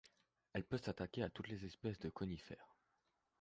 [0.53, 2.75] Elle peut s'attaquer à toutes les espèces de conifères.